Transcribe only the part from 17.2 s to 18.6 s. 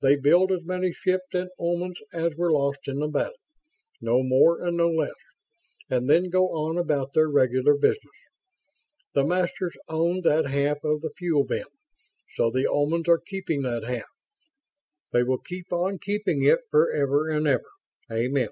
and ever. Amen."